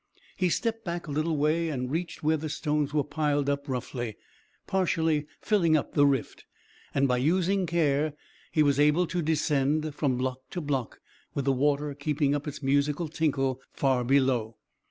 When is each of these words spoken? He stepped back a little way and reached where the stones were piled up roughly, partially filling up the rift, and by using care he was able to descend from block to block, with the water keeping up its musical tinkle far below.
He 0.35 0.49
stepped 0.49 0.83
back 0.83 1.05
a 1.05 1.11
little 1.11 1.37
way 1.37 1.69
and 1.69 1.91
reached 1.91 2.23
where 2.23 2.35
the 2.35 2.49
stones 2.49 2.91
were 2.91 3.03
piled 3.03 3.47
up 3.47 3.69
roughly, 3.69 4.17
partially 4.65 5.27
filling 5.43 5.77
up 5.77 5.93
the 5.93 6.07
rift, 6.07 6.43
and 6.91 7.07
by 7.07 7.17
using 7.17 7.67
care 7.67 8.13
he 8.51 8.63
was 8.63 8.79
able 8.79 9.05
to 9.05 9.21
descend 9.21 9.93
from 9.93 10.17
block 10.17 10.39
to 10.49 10.59
block, 10.59 11.01
with 11.35 11.45
the 11.45 11.51
water 11.53 11.93
keeping 11.93 12.33
up 12.33 12.47
its 12.47 12.63
musical 12.63 13.09
tinkle 13.09 13.61
far 13.73 14.03
below. 14.03 14.57